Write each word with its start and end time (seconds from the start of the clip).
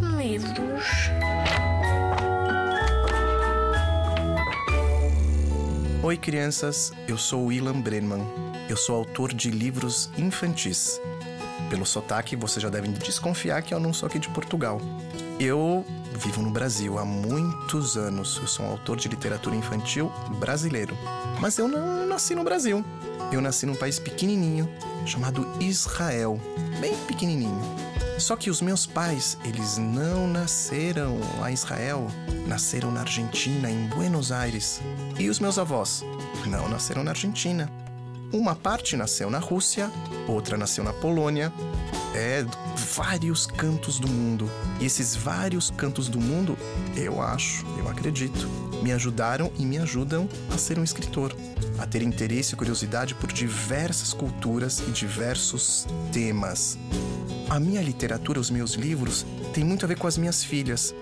medos. 0.00 1.10
Oi, 6.02 6.16
crianças. 6.16 6.92
Eu 7.06 7.18
sou 7.18 7.52
Ilan 7.52 7.80
Brenman. 7.80 8.26
Eu 8.68 8.76
sou 8.76 8.96
autor 8.96 9.34
de 9.34 9.50
livros 9.50 10.10
infantis. 10.16 11.00
Pelo 11.68 11.84
sotaque, 11.84 12.34
vocês 12.34 12.62
já 12.62 12.68
devem 12.68 12.92
desconfiar 12.92 13.62
que 13.62 13.74
eu 13.74 13.80
não 13.80 13.92
sou 13.92 14.06
aqui 14.06 14.18
de 14.18 14.28
Portugal. 14.30 14.80
Eu 15.38 15.84
vivo 16.16 16.42
no 16.42 16.50
Brasil 16.50 16.98
há 16.98 17.04
muitos 17.04 17.96
anos. 17.96 18.38
Eu 18.40 18.46
sou 18.46 18.66
um 18.66 18.70
autor 18.70 18.96
de 18.96 19.08
literatura 19.08 19.54
infantil 19.54 20.10
brasileiro. 20.38 20.96
Mas 21.40 21.58
eu 21.58 21.68
não 21.68 22.06
nasci 22.06 22.34
no 22.34 22.42
Brasil. 22.42 22.84
Eu 23.30 23.40
nasci 23.40 23.66
num 23.66 23.76
país 23.76 23.98
pequenininho 23.98 24.68
chamado 25.06 25.46
Israel, 25.60 26.40
bem 26.80 26.96
pequenininho. 27.06 27.60
Só 28.20 28.36
que 28.36 28.50
os 28.50 28.60
meus 28.60 28.86
pais, 28.86 29.38
eles 29.44 29.78
não 29.78 30.26
nasceram 30.26 31.18
lá 31.38 31.50
em 31.50 31.54
Israel, 31.54 32.06
nasceram 32.46 32.92
na 32.92 33.00
Argentina, 33.00 33.70
em 33.70 33.86
Buenos 33.88 34.30
Aires. 34.30 34.80
E 35.18 35.30
os 35.30 35.40
meus 35.40 35.58
avós 35.58 36.04
não 36.46 36.68
nasceram 36.68 37.02
na 37.02 37.12
Argentina. 37.12 37.68
Uma 38.30 38.54
parte 38.54 38.94
nasceu 38.94 39.30
na 39.30 39.38
Rússia, 39.38 39.90
outra 40.28 40.58
nasceu 40.58 40.84
na 40.84 40.92
Polônia. 40.92 41.50
É, 42.14 42.44
vários 42.94 43.46
cantos 43.46 43.98
do 43.98 44.06
mundo. 44.06 44.50
E 44.80 44.84
esses 44.84 45.16
vários 45.16 45.70
cantos 45.70 46.06
do 46.08 46.20
mundo, 46.20 46.58
eu 46.94 47.22
acho, 47.22 47.64
eu 47.78 47.88
acredito, 47.88 48.46
me 48.82 48.92
ajudaram 48.92 49.50
e 49.58 49.64
me 49.64 49.78
ajudam 49.78 50.28
a 50.52 50.58
ser 50.58 50.78
um 50.78 50.84
escritor, 50.84 51.34
a 51.78 51.86
ter 51.86 52.02
interesse 52.02 52.52
e 52.52 52.56
curiosidade 52.56 53.14
por 53.14 53.32
diversas 53.32 54.12
culturas 54.12 54.80
e 54.86 54.90
diversos 54.90 55.86
temas. 56.12 56.78
A 57.50 57.58
minha 57.58 57.82
literatura, 57.82 58.38
os 58.38 58.48
meus 58.48 58.74
livros, 58.74 59.26
tem 59.52 59.64
muito 59.64 59.84
a 59.84 59.88
ver 59.88 59.98
com 59.98 60.06
as 60.06 60.16
minhas 60.16 60.44
filhas. 60.44 60.94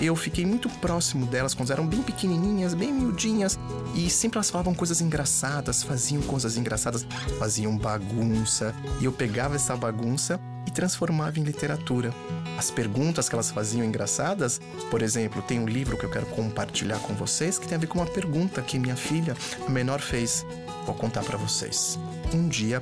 Eu 0.00 0.14
fiquei 0.14 0.46
muito 0.46 0.68
próximo 0.68 1.26
delas 1.26 1.52
quando 1.52 1.72
eram 1.72 1.84
bem 1.84 2.00
pequenininhas, 2.00 2.74
bem 2.74 2.92
miudinhas, 2.92 3.58
e 3.92 4.08
sempre 4.08 4.36
elas 4.36 4.48
falavam 4.48 4.72
coisas 4.72 5.00
engraçadas, 5.00 5.82
faziam 5.82 6.22
coisas 6.22 6.56
engraçadas, 6.56 7.04
faziam 7.40 7.76
bagunça, 7.76 8.72
e 9.00 9.04
eu 9.04 9.10
pegava 9.10 9.56
essa 9.56 9.76
bagunça 9.76 10.38
e 10.64 10.70
transformava 10.70 11.40
em 11.40 11.42
literatura. 11.42 12.14
As 12.56 12.70
perguntas 12.70 13.28
que 13.28 13.34
elas 13.34 13.50
faziam 13.50 13.84
engraçadas, 13.84 14.60
por 14.88 15.02
exemplo, 15.02 15.42
tem 15.42 15.58
um 15.58 15.66
livro 15.66 15.98
que 15.98 16.04
eu 16.04 16.10
quero 16.10 16.26
compartilhar 16.26 17.00
com 17.00 17.14
vocês 17.14 17.58
que 17.58 17.66
tem 17.66 17.74
a 17.74 17.80
ver 17.80 17.88
com 17.88 17.98
uma 17.98 18.06
pergunta 18.06 18.62
que 18.62 18.78
minha 18.78 18.94
filha, 18.94 19.36
a 19.66 19.68
menor, 19.68 20.00
fez. 20.00 20.46
Vou 20.84 20.94
contar 20.94 21.24
para 21.24 21.36
vocês. 21.36 21.98
Um 22.32 22.46
dia 22.46 22.80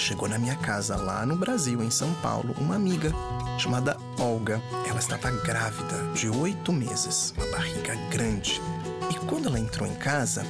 chegou 0.00 0.28
na 0.28 0.38
minha 0.38 0.56
casa 0.56 0.96
lá 0.96 1.26
no 1.26 1.36
Brasil, 1.36 1.82
em 1.82 1.90
São 1.90 2.12
Paulo, 2.14 2.54
uma 2.58 2.74
amiga 2.74 3.12
chamada 3.58 3.96
Olga. 4.18 4.60
Ela 4.88 4.98
estava 4.98 5.30
grávida 5.30 6.12
de 6.14 6.28
oito 6.28 6.72
meses, 6.72 7.34
uma 7.36 7.46
barriga 7.46 7.94
grande. 8.10 8.60
E 9.10 9.14
quando 9.26 9.48
ela 9.48 9.60
entrou 9.60 9.86
em 9.86 9.94
casa, 9.94 10.44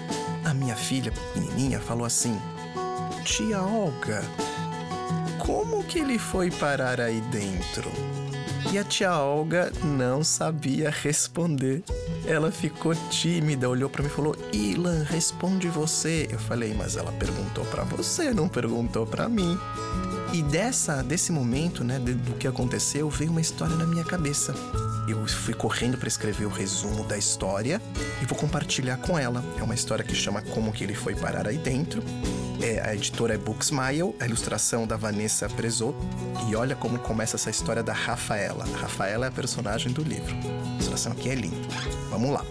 a 0.45 0.55
minha 0.55 0.77
filha 0.77 1.11
pequenininha 1.11 1.81
falou 1.81 2.05
assim: 2.05 2.41
Tia 3.25 3.61
Olga, 3.61 4.23
como 5.39 5.83
que 5.83 5.98
ele 5.98 6.19
foi 6.19 6.51
parar 6.51 7.01
aí 7.01 7.21
dentro? 7.23 7.91
E 8.72 8.78
a 8.78 8.84
tia 8.84 9.12
Olga 9.18 9.72
não 9.82 10.22
sabia 10.22 10.90
responder. 10.90 11.82
Ela 12.24 12.52
ficou 12.52 12.94
tímida, 13.10 13.68
olhou 13.68 13.90
para 13.90 14.00
mim 14.00 14.08
e 14.08 14.12
falou: 14.12 14.36
"Ilan, 14.52 15.02
responde 15.02 15.66
você". 15.66 16.28
Eu 16.30 16.38
falei: 16.38 16.72
"Mas 16.72 16.96
ela 16.96 17.10
perguntou 17.10 17.64
para 17.64 17.82
você, 17.82 18.32
não 18.32 18.48
perguntou 18.48 19.04
para 19.04 19.28
mim". 19.28 19.58
E 20.32 20.41
dessa 20.44 21.02
desse 21.02 21.32
momento, 21.32 21.82
né, 21.82 21.98
do 21.98 22.34
que 22.34 22.46
aconteceu, 22.46 23.10
veio 23.10 23.32
uma 23.32 23.41
história 23.41 23.74
na 23.74 23.84
minha 23.84 24.04
cabeça. 24.04 24.54
Eu 25.08 25.26
fui 25.26 25.52
correndo 25.52 25.98
para 25.98 26.06
escrever 26.06 26.44
o 26.44 26.50
resumo 26.50 27.02
da 27.02 27.18
história 27.18 27.82
e 28.22 28.26
vou 28.26 28.38
compartilhar 28.38 28.98
com 28.98 29.19
ela. 29.19 29.44
É 29.59 29.62
uma 29.64 29.75
história 29.75 30.04
que 30.04 30.14
chama 30.14 30.42
Como 30.42 30.72
que 30.72 30.84
ele 30.84 30.94
foi 30.94 31.16
parar 31.16 31.48
aí 31.48 31.59
dentro. 31.59 32.00
A 32.84 32.94
editora 32.94 33.34
é 33.34 33.38
Booksmile, 33.38 34.14
a 34.18 34.26
ilustração 34.26 34.86
da 34.86 34.96
Vanessa 34.96 35.48
Prezot. 35.48 35.96
E 36.48 36.56
olha 36.56 36.74
como 36.74 36.98
começa 36.98 37.36
essa 37.36 37.50
história 37.50 37.82
da 37.82 37.92
Rafaela. 37.92 38.64
A 38.64 38.78
Rafaela 38.78 39.26
é 39.26 39.28
a 39.28 39.32
personagem 39.32 39.92
do 39.92 40.02
livro. 40.02 40.34
A 40.34 40.74
ilustração 40.74 41.12
aqui 41.12 41.28
é 41.28 41.34
linda. 41.34 41.56
Vamos 42.10 42.30
lá. 42.30 42.44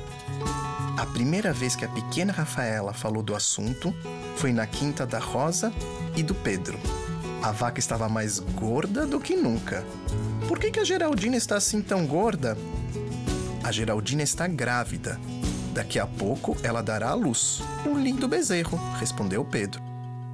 A 0.98 1.06
primeira 1.06 1.54
vez 1.54 1.76
que 1.76 1.86
a 1.86 1.90
pequena 1.90 2.32
Rafaela 2.32 2.94
falou 2.94 3.24
do 3.24 3.36
assunto 3.36 3.94
foi 4.36 4.52
na 4.52 4.68
quinta 4.68 5.06
da 5.06 5.20
Rosa 5.20 5.74
e 6.16 6.22
do 6.22 6.36
Pedro. 6.36 6.78
A 7.42 7.52
vaca 7.52 7.80
estava 7.80 8.10
mais 8.10 8.40
gorda 8.40 9.08
do 9.08 9.20
que 9.20 9.36
nunca. 9.36 9.84
Por 10.48 10.60
que, 10.60 10.72
que 10.72 10.80
a 10.80 10.84
Geraldina 10.84 11.38
está 11.38 11.56
assim 11.56 11.82
tão 11.82 12.06
gorda? 12.06 12.58
A 13.64 13.72
Geraldina 13.72 14.24
está 14.24 14.48
grávida. 14.48 15.20
Daqui 15.74 16.00
a 16.00 16.06
pouco 16.06 16.58
ela 16.64 16.82
dará 16.82 17.10
à 17.10 17.14
luz. 17.14 17.62
Um 17.86 17.98
lindo 17.98 18.28
bezerro, 18.28 18.78
respondeu 19.00 19.46
Pedro. 19.46 19.89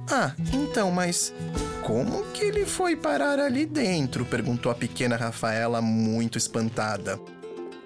Ah, 0.08 0.32
então, 0.52 0.90
mas 0.90 1.34
como 1.82 2.24
que 2.32 2.44
ele 2.44 2.64
foi 2.64 2.94
parar 2.94 3.40
ali 3.40 3.66
dentro? 3.66 4.24
perguntou 4.24 4.70
a 4.70 4.74
pequena 4.74 5.16
Rafaela, 5.16 5.82
muito 5.82 6.38
espantada. 6.38 7.18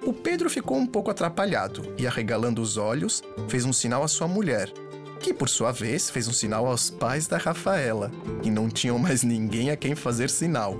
O 0.05 0.13
Pedro 0.13 0.51
ficou 0.51 0.77
um 0.77 0.87
pouco 0.87 1.11
atrapalhado 1.11 1.95
e, 1.99 2.07
arregalando 2.07 2.61
os 2.61 2.77
olhos, 2.77 3.23
fez 3.49 3.65
um 3.65 3.73
sinal 3.73 4.03
à 4.03 4.09
sua 4.09 4.29
mulher, 4.29 4.71
que 5.19 5.33
por 5.33 5.49
sua 5.49 5.73
vez 5.73 6.11
fez 6.11 6.29
um 6.29 6.33
sinal 6.33 6.67
aos 6.67 6.91
pais 6.91 7.27
da 7.27 7.39
Rafaela, 7.39 8.11
que 8.43 8.51
não 8.51 8.69
tinham 8.69 8.99
mais 8.99 9.23
ninguém 9.23 9.71
a 9.71 9.77
quem 9.77 9.95
fazer 9.95 10.29
sinal. 10.29 10.77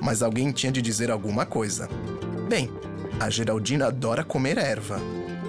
Mas 0.00 0.22
alguém 0.22 0.52
tinha 0.52 0.72
de 0.72 0.82
dizer 0.82 1.10
alguma 1.10 1.46
coisa. 1.46 1.88
Bem, 2.48 2.70
a 3.18 3.30
Geraldina 3.30 3.86
adora 3.86 4.24
comer 4.24 4.58
erva 4.58 5.00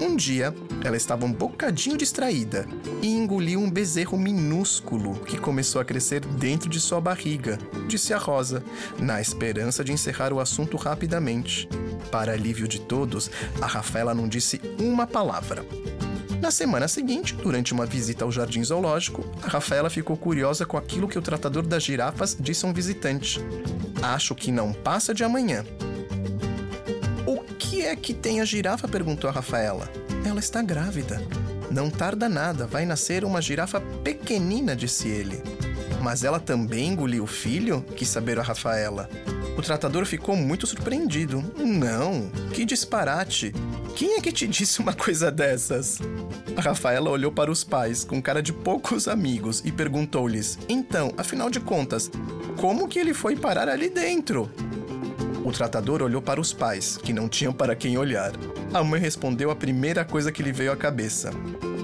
um 0.02 0.16
dia, 0.16 0.54
ela 0.84 0.98
estava 0.98 1.26
um 1.26 1.32
bocadinho 1.32 1.98
distraída 1.98 2.68
e 3.02 3.08
engoliu 3.08 3.60
um 3.60 3.70
bezerro 3.70 4.18
minúsculo 4.18 5.16
que 5.22 5.38
começou 5.38 5.82
a 5.82 5.86
crescer 5.86 6.20
dentro 6.20 6.70
de 6.70 6.80
sua 6.80 7.00
barriga, 7.00 7.58
disse 7.88 8.14
a 8.14 8.18
Rosa, 8.18 8.64
na 9.00 9.22
esperança 9.22 9.84
de 9.84 9.92
encerrar 9.92 10.34
o 10.34 10.40
assunto 10.40 10.78
rapidamente. 10.78 11.70
Para 12.12 12.34
alívio 12.34 12.68
de 12.68 12.80
todos, 12.80 13.32
a 13.62 13.66
Rafaela 13.66 14.14
não 14.14 14.28
disse 14.28 14.62
uma 14.80 15.08
palavra. 15.08 15.66
Na 16.42 16.52
semana 16.52 16.88
seguinte, 16.88 17.34
durante 17.34 17.74
uma 17.74 17.86
visita 17.86 18.26
ao 18.26 18.32
jardim 18.32 18.64
zoológico, 18.64 19.26
a 19.42 19.48
Rafaela 19.48 19.90
ficou 19.90 20.16
curiosa 20.16 20.66
com 20.66 20.78
aquilo 20.78 21.08
que 21.08 21.18
o 21.18 21.22
tratador 21.22 21.66
das 21.66 21.84
girafas 21.84 22.38
disse 22.40 22.66
a 22.66 22.70
um 22.70 22.74
visitante. 22.74 23.40
Acho 24.02 24.36
que 24.36 24.52
não 24.52 24.72
passa 24.74 25.14
de 25.14 25.24
amanhã 25.24 25.66
que 27.76 27.82
é 27.82 27.94
que 27.94 28.14
tem 28.14 28.40
a 28.40 28.46
girafa? 28.46 28.88
perguntou 28.88 29.30
a 29.30 29.34
Rafaela. 29.34 29.92
Ela 30.26 30.40
está 30.40 30.62
grávida. 30.62 31.22
Não 31.70 31.90
tarda 31.90 32.30
nada, 32.30 32.66
vai 32.66 32.86
nascer 32.86 33.26
uma 33.26 33.42
girafa 33.42 33.82
pequenina, 34.02 34.74
disse 34.74 35.10
ele. 35.10 35.44
Mas 36.02 36.24
ela 36.24 36.40
também 36.40 36.88
engoliu 36.88 37.26
o 37.26 37.28
filho? 37.28 37.84
quis 37.98 38.08
saber 38.08 38.40
a 38.40 38.44
Rafaela. 38.44 39.10
O 39.58 39.62
tratador 39.62 40.06
ficou 40.06 40.38
muito 40.38 40.66
surpreendido. 40.66 41.44
Não, 41.58 42.30
que 42.54 42.64
disparate! 42.64 43.54
Quem 43.94 44.14
é 44.14 44.22
que 44.22 44.32
te 44.32 44.48
disse 44.48 44.80
uma 44.80 44.94
coisa 44.94 45.30
dessas? 45.30 46.00
A 46.56 46.62
Rafaela 46.62 47.10
olhou 47.10 47.32
para 47.32 47.52
os 47.52 47.66
pais, 47.66 48.06
com 48.06 48.22
cara 48.22 48.42
de 48.42 48.54
poucos 48.54 49.06
amigos, 49.06 49.62
e 49.66 49.72
perguntou-lhes: 49.72 50.58
Então, 50.70 51.14
afinal 51.18 51.50
de 51.50 51.60
contas, 51.60 52.10
como 52.56 52.88
que 52.88 53.00
ele 53.00 53.14
foi 53.14 53.36
parar 53.36 53.68
ali 53.68 53.90
dentro? 53.90 54.50
O 55.46 55.52
tratador 55.52 56.02
olhou 56.02 56.24
para 56.24 56.42
os 56.42 56.52
pais, 56.52 56.98
que 56.98 57.14
não 57.14 57.30
tinham 57.30 57.54
para 57.54 57.76
quem 57.76 58.00
olhar. 58.00 58.32
A 58.74 58.84
mãe 58.84 59.00
respondeu 59.00 59.52
a 59.52 59.56
primeira 59.56 60.04
coisa 60.04 60.32
que 60.32 60.42
lhe 60.42 60.52
veio 60.52 60.72
à 60.72 60.76
cabeça: 60.76 61.30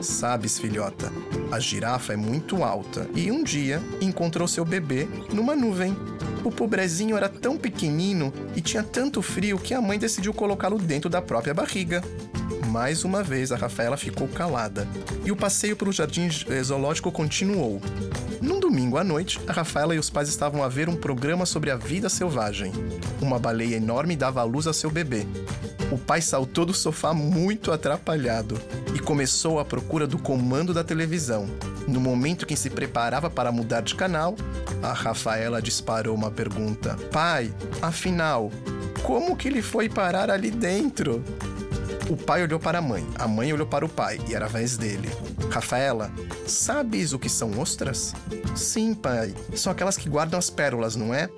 Sabes, 0.02 0.58
filhota, 0.58 1.14
a 1.52 1.60
girafa 1.60 2.14
é 2.14 2.16
muito 2.16 2.64
alta 2.64 3.08
e 3.14 3.32
um 3.32 3.44
dia 3.44 3.80
encontrou 4.02 4.48
seu 4.48 4.66
bebê 4.66 5.08
numa 5.32 5.56
nuvem. 5.56 5.96
O 6.44 6.50
pobrezinho 6.50 7.16
era 7.16 7.30
tão 7.30 7.56
pequenino 7.56 8.34
e 8.56 8.62
tinha 8.62 8.81
tanto 8.81 9.22
frio 9.22 9.60
que 9.60 9.75
a 9.75 9.81
mãe 9.81 10.00
decidiu 10.00 10.34
colocá-lo 10.34 10.80
dentro 10.80 11.07
da 11.07 11.22
própria 11.22 11.54
barriga. 11.54 12.02
Mais 12.71 13.03
uma 13.03 13.21
vez, 13.21 13.51
a 13.51 13.57
Rafaela 13.57 13.97
ficou 13.97 14.29
calada 14.29 14.88
e 15.25 15.31
o 15.31 15.35
passeio 15.35 15.75
pelo 15.75 15.91
jardim 15.91 16.29
zoológico 16.63 17.12
continuou. 17.12 17.81
Num 18.41 18.62
domingo 18.62 18.97
à 18.97 19.03
noite, 19.03 19.41
a 19.45 19.51
Rafaela 19.51 19.94
e 19.94 20.00
os 20.00 20.09
pais 20.09 20.29
estavam 20.29 20.63
a 20.63 20.69
ver 20.69 20.88
um 20.88 20.95
programa 20.95 21.45
sobre 21.45 21.69
a 21.69 21.75
vida 21.75 22.07
selvagem. 22.07 22.71
Uma 23.21 23.38
baleia 23.38 23.75
enorme 23.75 24.15
dava 24.15 24.39
à 24.39 24.45
luz 24.45 24.68
a 24.68 24.73
seu 24.73 24.89
bebê. 24.89 25.27
O 25.91 25.97
pai 25.97 26.21
saltou 26.21 26.65
do 26.65 26.73
sofá 26.73 27.13
muito 27.13 27.73
atrapalhado 27.73 28.57
e 28.95 29.00
começou 29.00 29.59
a 29.59 29.65
procura 29.65 30.07
do 30.07 30.18
comando 30.18 30.73
da 30.73 30.81
televisão. 30.81 31.50
No 31.89 32.00
momento 32.00 32.45
que 32.45 32.56
se 32.56 32.69
preparava 32.69 33.29
para 33.29 33.51
mudar 33.51 33.81
de 33.81 33.95
canal, 33.95 34.33
a 34.81 34.94
Rafaela 34.94 35.62
disparou 35.62 36.15
uma 36.15 36.31
pergunta: 36.31 36.95
Pai, 37.12 37.53
afinal, 37.81 38.50
como 39.03 39.35
que 39.35 39.50
ele 39.50 39.62
foi 39.62 39.89
parar 39.89 40.31
ali 40.31 40.50
dentro? 40.50 41.21
O 42.12 42.18
pai 42.18 42.44
olhou 42.44 42.60
para 42.60 42.80
a 42.80 42.81
mãe, 42.81 43.08
a 43.18 43.25
mãe 43.25 43.54
olhou 43.54 43.66
para 43.66 43.86
o 43.86 43.90
pai 43.90 44.19
e 44.28 44.36
era 44.36 44.44
a 44.44 44.50
vez 44.50 44.75
dele. 44.75 45.08
Rafaela, 45.50 46.12
sabes 46.46 47.13
o 47.13 47.19
que 47.19 47.30
são 47.30 47.58
ostras? 47.58 48.13
Sim, 48.54 48.94
pai. 48.94 49.34
São 49.56 49.72
aquelas 49.72 49.96
que 49.96 50.10
guardam 50.10 50.38
as 50.38 50.50
pérolas, 50.50 50.98
não 50.98 51.13
é? 51.13 51.30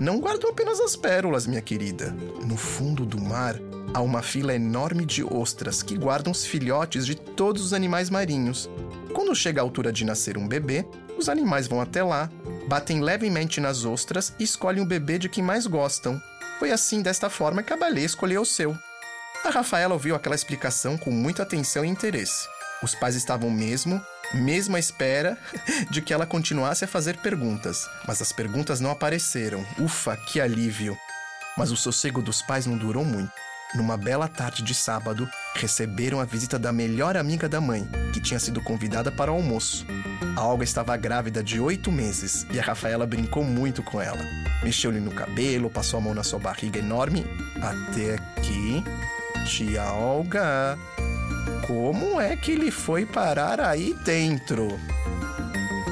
não 0.00 0.18
guardam 0.18 0.50
apenas 0.50 0.80
as 0.80 0.96
pérolas, 0.96 1.46
minha 1.46 1.62
querida. 1.62 2.10
No 2.44 2.56
fundo 2.56 3.06
do 3.06 3.20
mar 3.20 3.60
há 3.94 4.00
uma 4.00 4.20
fila 4.20 4.52
enorme 4.52 5.06
de 5.06 5.22
ostras 5.22 5.84
que 5.84 5.96
guardam 5.96 6.32
os 6.32 6.44
filhotes 6.44 7.06
de 7.06 7.14
todos 7.14 7.64
os 7.64 7.72
animais 7.72 8.10
marinhos. 8.10 8.68
Quando 9.14 9.36
chega 9.36 9.60
a 9.60 9.64
altura 9.64 9.92
de 9.92 10.04
nascer 10.04 10.36
um 10.36 10.48
bebê, 10.48 10.84
os 11.16 11.28
animais 11.28 11.68
vão 11.68 11.80
até 11.80 12.02
lá, 12.02 12.28
batem 12.66 13.00
levemente 13.00 13.60
nas 13.60 13.84
ostras 13.84 14.34
e 14.36 14.42
escolhem 14.42 14.82
o 14.82 14.88
bebê 14.88 15.16
de 15.16 15.28
quem 15.28 15.44
mais 15.44 15.64
gostam. 15.64 16.20
Foi 16.58 16.72
assim, 16.72 17.02
desta 17.02 17.30
forma, 17.30 17.62
que 17.62 17.72
a 17.72 17.76
baleia 17.76 18.04
escolheu 18.04 18.42
o 18.42 18.44
seu. 18.44 18.76
A 19.44 19.50
Rafaela 19.50 19.94
ouviu 19.94 20.14
aquela 20.14 20.34
explicação 20.34 20.98
com 20.98 21.10
muita 21.10 21.42
atenção 21.42 21.84
e 21.84 21.88
interesse. 21.88 22.46
Os 22.82 22.94
pais 22.94 23.14
estavam 23.14 23.50
mesmo, 23.50 24.00
mesmo 24.34 24.76
à 24.76 24.78
espera 24.78 25.38
de 25.90 26.02
que 26.02 26.12
ela 26.12 26.26
continuasse 26.26 26.84
a 26.84 26.88
fazer 26.88 27.16
perguntas, 27.18 27.88
mas 28.06 28.20
as 28.20 28.32
perguntas 28.32 28.80
não 28.80 28.90
apareceram. 28.90 29.64
Ufa, 29.78 30.16
que 30.16 30.40
alívio! 30.40 30.96
Mas 31.56 31.70
o 31.70 31.76
sossego 31.76 32.22
dos 32.22 32.42
pais 32.42 32.66
não 32.66 32.76
durou 32.76 33.04
muito. 33.04 33.32
Numa 33.74 33.96
bela 33.98 34.28
tarde 34.28 34.62
de 34.62 34.74
sábado, 34.74 35.28
receberam 35.54 36.20
a 36.20 36.24
visita 36.24 36.58
da 36.58 36.72
melhor 36.72 37.16
amiga 37.16 37.48
da 37.48 37.60
mãe, 37.60 37.86
que 38.14 38.20
tinha 38.20 38.40
sido 38.40 38.62
convidada 38.62 39.12
para 39.12 39.30
o 39.30 39.34
almoço. 39.34 39.86
A 40.36 40.44
Olga 40.44 40.64
estava 40.64 40.96
grávida 40.96 41.42
de 41.42 41.60
oito 41.60 41.92
meses 41.92 42.46
e 42.50 42.58
a 42.58 42.62
Rafaela 42.62 43.06
brincou 43.06 43.44
muito 43.44 43.82
com 43.82 44.00
ela. 44.00 44.24
Mexeu-lhe 44.62 45.00
no 45.00 45.10
cabelo, 45.10 45.68
passou 45.68 45.98
a 45.98 46.00
mão 46.00 46.14
na 46.14 46.22
sua 46.22 46.38
barriga 46.38 46.78
enorme, 46.78 47.26
até 47.60 48.16
que. 48.40 48.82
Tia 49.46 49.92
Olga, 49.92 50.78
como 51.66 52.20
é 52.20 52.36
que 52.36 52.52
ele 52.52 52.70
foi 52.70 53.04
parar 53.04 53.60
aí 53.60 53.94
dentro? 54.04 54.68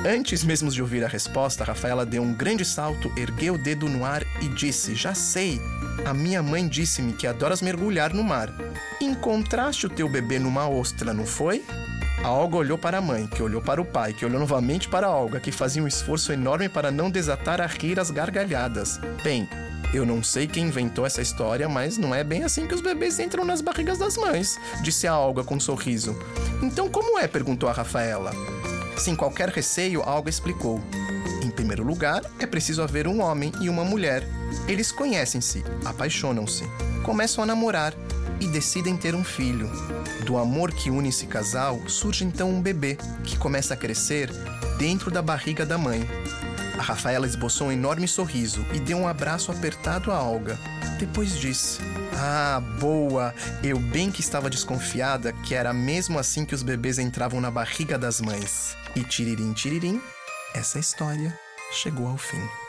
Antes 0.06 0.44
mesmo 0.44 0.70
de 0.70 0.80
ouvir 0.80 1.04
a 1.04 1.08
resposta, 1.08 1.64
Rafaela 1.64 2.06
deu 2.06 2.22
um 2.22 2.32
grande 2.32 2.64
salto, 2.64 3.12
ergueu 3.16 3.54
o 3.54 3.58
dedo 3.58 3.88
no 3.88 4.04
ar 4.04 4.22
e 4.40 4.48
disse: 4.48 4.94
Já 4.94 5.14
sei, 5.14 5.60
a 6.04 6.14
minha 6.14 6.42
mãe 6.42 6.68
disse-me 6.68 7.12
que 7.12 7.26
adoras 7.26 7.60
mergulhar 7.60 8.14
no 8.14 8.22
mar. 8.22 8.48
Encontraste 9.00 9.86
o 9.86 9.90
teu 9.90 10.08
bebê 10.08 10.38
numa 10.38 10.68
ostra, 10.68 11.12
não 11.12 11.26
foi? 11.26 11.64
A 12.22 12.30
Olga 12.30 12.56
olhou 12.56 12.78
para 12.78 12.98
a 12.98 13.02
mãe, 13.02 13.26
que 13.26 13.42
olhou 13.42 13.60
para 13.60 13.80
o 13.80 13.84
pai, 13.84 14.12
que 14.12 14.24
olhou 14.24 14.40
novamente 14.40 14.88
para 14.88 15.06
a 15.06 15.10
Olga, 15.10 15.40
que 15.40 15.52
fazia 15.52 15.82
um 15.82 15.88
esforço 15.88 16.32
enorme 16.32 16.68
para 16.68 16.90
não 16.90 17.10
desatar 17.10 17.60
a 17.60 17.66
rir 17.66 18.00
as 18.00 18.10
gargalhadas. 18.10 18.98
Bem, 19.22 19.48
eu 19.92 20.04
não 20.04 20.22
sei 20.22 20.46
quem 20.46 20.66
inventou 20.66 21.06
essa 21.06 21.22
história, 21.22 21.68
mas 21.68 21.96
não 21.96 22.14
é 22.14 22.22
bem 22.22 22.44
assim 22.44 22.66
que 22.66 22.74
os 22.74 22.80
bebês 22.80 23.18
entram 23.18 23.44
nas 23.44 23.60
barrigas 23.60 23.98
das 23.98 24.16
mães, 24.16 24.58
disse 24.82 25.06
a 25.06 25.18
Olga 25.18 25.44
com 25.44 25.56
um 25.56 25.60
sorriso. 25.60 26.16
Então 26.62 26.88
como 26.88 27.18
é? 27.18 27.26
perguntou 27.26 27.68
a 27.68 27.72
Rafaela. 27.72 28.32
Sem 28.96 29.14
qualquer 29.14 29.48
receio, 29.48 30.02
a 30.02 30.14
Olga 30.14 30.30
explicou. 30.30 30.80
Em 31.42 31.50
primeiro 31.50 31.84
lugar, 31.84 32.22
é 32.38 32.46
preciso 32.46 32.82
haver 32.82 33.06
um 33.06 33.20
homem 33.20 33.52
e 33.60 33.68
uma 33.68 33.84
mulher. 33.84 34.26
Eles 34.66 34.90
conhecem-se, 34.90 35.62
apaixonam-se, 35.84 36.64
começam 37.04 37.44
a 37.44 37.46
namorar 37.46 37.94
e 38.40 38.46
decidem 38.48 38.96
ter 38.96 39.14
um 39.14 39.24
filho. 39.24 39.70
Do 40.24 40.36
amor 40.36 40.72
que 40.72 40.90
une 40.90 41.08
esse 41.08 41.26
casal 41.26 41.80
surge 41.88 42.24
então 42.24 42.50
um 42.50 42.60
bebê 42.60 42.98
que 43.22 43.38
começa 43.38 43.74
a 43.74 43.76
crescer 43.76 44.30
dentro 44.78 45.10
da 45.10 45.22
barriga 45.22 45.64
da 45.64 45.78
mãe. 45.78 46.06
A 46.78 46.82
Rafaela 46.82 47.26
esboçou 47.26 47.68
um 47.68 47.72
enorme 47.72 48.06
sorriso 48.06 48.64
e 48.72 48.78
deu 48.78 48.98
um 48.98 49.08
abraço 49.08 49.50
apertado 49.50 50.12
a 50.12 50.22
Olga. 50.22 50.58
Depois 50.98 51.38
disse: 51.38 51.80
Ah, 52.14 52.60
boa! 52.78 53.34
Eu 53.62 53.78
bem 53.78 54.10
que 54.10 54.20
estava 54.20 54.50
desconfiada 54.50 55.32
que 55.32 55.54
era 55.54 55.72
mesmo 55.72 56.18
assim 56.18 56.44
que 56.44 56.54
os 56.54 56.62
bebês 56.62 56.98
entravam 56.98 57.40
na 57.40 57.50
barriga 57.50 57.98
das 57.98 58.20
mães. 58.20 58.76
E 58.94 59.02
tiririm, 59.02 59.52
tiririm, 59.52 60.00
essa 60.54 60.78
história 60.78 61.38
chegou 61.72 62.08
ao 62.08 62.16
fim. 62.16 62.65